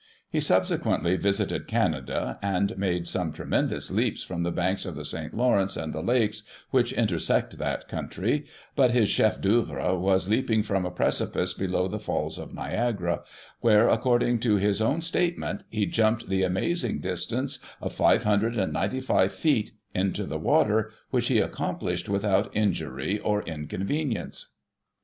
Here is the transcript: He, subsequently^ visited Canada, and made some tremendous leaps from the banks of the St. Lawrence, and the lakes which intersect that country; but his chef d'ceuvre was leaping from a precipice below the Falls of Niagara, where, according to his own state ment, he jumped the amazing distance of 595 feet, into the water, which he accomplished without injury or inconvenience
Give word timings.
He, 0.27 0.39
subsequently^ 0.39 1.19
visited 1.19 1.67
Canada, 1.67 2.39
and 2.41 2.75
made 2.75 3.07
some 3.07 3.31
tremendous 3.31 3.91
leaps 3.91 4.23
from 4.23 4.41
the 4.41 4.49
banks 4.51 4.87
of 4.87 4.95
the 4.95 5.05
St. 5.05 5.31
Lawrence, 5.37 5.77
and 5.77 5.93
the 5.93 6.01
lakes 6.01 6.41
which 6.71 6.91
intersect 6.93 7.59
that 7.59 7.87
country; 7.87 8.47
but 8.75 8.89
his 8.89 9.09
chef 9.09 9.39
d'ceuvre 9.39 9.95
was 9.95 10.27
leaping 10.27 10.63
from 10.63 10.87
a 10.87 10.89
precipice 10.89 11.53
below 11.53 11.87
the 11.87 11.99
Falls 11.99 12.39
of 12.39 12.51
Niagara, 12.51 13.21
where, 13.59 13.89
according 13.89 14.39
to 14.39 14.55
his 14.55 14.81
own 14.81 15.01
state 15.01 15.37
ment, 15.37 15.65
he 15.69 15.85
jumped 15.85 16.29
the 16.29 16.41
amazing 16.41 16.97
distance 16.99 17.59
of 17.79 17.93
595 17.93 19.31
feet, 19.31 19.73
into 19.93 20.23
the 20.23 20.39
water, 20.39 20.91
which 21.11 21.27
he 21.27 21.37
accomplished 21.37 22.09
without 22.09 22.49
injury 22.55 23.19
or 23.19 23.43
inconvenience 23.43 24.53